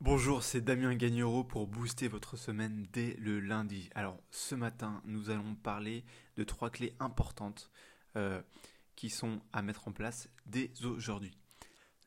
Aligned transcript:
Bonjour, 0.00 0.42
c'est 0.42 0.60
Damien 0.60 0.94
Gagnereau 0.96 1.44
pour 1.44 1.68
booster 1.68 2.08
votre 2.08 2.36
semaine 2.36 2.86
dès 2.92 3.14
le 3.14 3.38
lundi. 3.38 3.88
Alors 3.94 4.20
ce 4.30 4.54
matin, 4.54 5.00
nous 5.06 5.30
allons 5.30 5.54
parler 5.54 6.04
de 6.36 6.44
trois 6.44 6.68
clés 6.68 6.94
importantes 6.98 7.70
euh, 8.16 8.42
qui 8.96 9.08
sont 9.08 9.40
à 9.52 9.62
mettre 9.62 9.88
en 9.88 9.92
place 9.92 10.28
dès 10.46 10.72
aujourd'hui. 10.84 11.38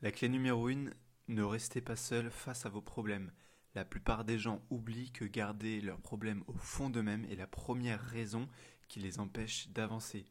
La 0.02 0.12
clé 0.12 0.28
numéro 0.28 0.68
1, 0.68 0.90
ne 1.28 1.42
restez 1.42 1.80
pas 1.80 1.96
seul 1.96 2.30
face 2.30 2.66
à 2.66 2.68
vos 2.68 2.82
problèmes. 2.82 3.32
La 3.74 3.86
plupart 3.86 4.24
des 4.24 4.38
gens 4.38 4.62
oublient 4.70 5.10
que 5.10 5.24
garder 5.24 5.80
leurs 5.80 6.00
problèmes 6.00 6.44
au 6.46 6.54
fond 6.54 6.90
d'eux-mêmes 6.90 7.24
est 7.24 7.36
la 7.36 7.46
première 7.46 8.00
raison 8.00 8.48
qui 8.88 9.00
les 9.00 9.18
empêche 9.18 9.70
d'avancer. 9.70 10.26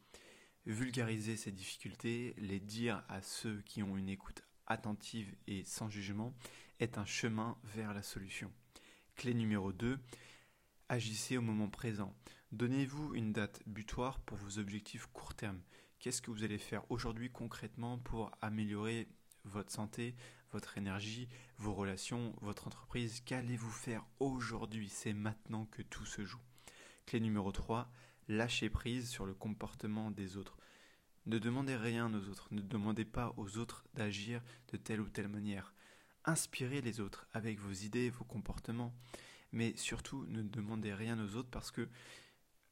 Vulgariser 0.68 1.36
ces 1.36 1.52
difficultés, 1.52 2.36
les 2.38 2.60
dire 2.60 3.04
à 3.10 3.22
ceux 3.22 3.62
qui 3.66 3.84
ont 3.84 3.98
une 3.98 4.10
écoute 4.10 4.44
attentive 4.68 5.36
et 5.48 5.64
sans 5.64 5.90
jugement 5.90 6.34
est 6.80 6.98
un 6.98 7.06
chemin 7.06 7.58
vers 7.64 7.94
la 7.94 8.04
solution. 8.04 8.52
Clé 9.16 9.34
numéro 9.34 9.74
2. 9.74 9.98
Agissez 10.90 11.38
au 11.38 11.42
moment 11.42 11.70
présent. 11.70 12.16
Donnez-vous 12.52 13.16
une 13.16 13.34
date 13.34 13.62
butoir 13.66 14.20
pour 14.20 14.38
vos 14.38 14.60
objectifs 14.60 15.08
court 15.08 15.34
terme. 15.34 15.60
Qu'est-ce 16.00 16.22
que 16.22 16.32
vous 16.32 16.44
allez 16.44 16.60
faire 16.60 16.90
aujourd'hui 16.92 17.32
concrètement 17.32 17.98
pour 17.98 18.32
améliorer 18.42 19.08
votre 19.44 19.72
santé, 19.72 20.16
votre 20.52 20.78
énergie, 20.78 21.28
vos 21.58 21.74
relations, 21.74 22.36
votre 22.42 22.68
entreprise? 22.68 23.22
Qu'allez-vous 23.22 23.72
faire 23.72 24.06
aujourd'hui? 24.20 24.90
C'est 24.90 25.14
maintenant 25.14 25.66
que 25.66 25.82
tout 25.82 26.06
se 26.06 26.24
joue. 26.24 26.42
Clé 27.06 27.20
numéro 27.20 27.52
3. 27.52 27.92
Lâchez 28.28 28.70
prise 28.70 29.10
sur 29.10 29.26
le 29.26 29.34
comportement 29.34 30.12
des 30.12 30.38
autres. 30.38 30.58
Ne 31.28 31.40
demandez 31.40 31.76
rien 31.76 32.14
aux 32.14 32.30
autres, 32.30 32.48
ne 32.52 32.62
demandez 32.62 33.04
pas 33.04 33.34
aux 33.36 33.58
autres 33.58 33.84
d'agir 33.94 34.42
de 34.72 34.78
telle 34.78 35.02
ou 35.02 35.10
telle 35.10 35.28
manière. 35.28 35.74
Inspirez 36.24 36.80
les 36.80 37.02
autres 37.02 37.28
avec 37.34 37.60
vos 37.60 37.74
idées, 37.74 38.10
vos 38.10 38.24
comportements, 38.24 38.96
mais 39.52 39.76
surtout 39.76 40.26
ne 40.28 40.42
demandez 40.42 40.94
rien 40.94 41.20
aux 41.22 41.36
autres 41.36 41.50
parce 41.52 41.70
que 41.70 41.90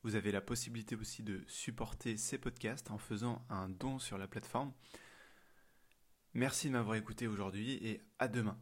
Vous 0.05 0.16
avez 0.16 0.33
la 0.33 0.42
possibilité 0.42 0.97
aussi 0.97 1.22
de 1.22 1.42
supporter 1.47 2.19
ces 2.19 2.36
podcasts 2.36 2.91
en 2.91 2.98
faisant 2.98 3.42
un 3.48 3.70
don 3.70 3.98
sur 3.98 4.19
la 4.19 4.28
plateforme. 4.28 4.72
Merci 6.34 6.69
de 6.69 6.72
m'avoir 6.72 6.96
écouté 6.96 7.27
aujourd'hui 7.27 7.72
et 7.83 8.02
à 8.19 8.28
demain. 8.28 8.58